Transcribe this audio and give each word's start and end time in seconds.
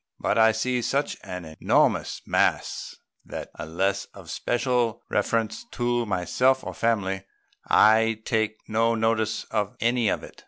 But 0.19 0.39
I 0.39 0.51
see 0.51 0.81
such 0.81 1.15
an 1.23 1.45
enormous 1.59 2.23
mass 2.25 2.95
that, 3.23 3.51
unless 3.59 4.05
of 4.15 4.31
special 4.31 5.03
reference 5.09 5.63
to 5.73 6.07
myself 6.07 6.63
or 6.63 6.73
family, 6.73 7.23
I 7.69 8.19
take 8.25 8.57
no 8.67 8.95
notice 8.95 9.43
of 9.51 9.75
any 9.79 10.09
of 10.09 10.23
it. 10.23 10.37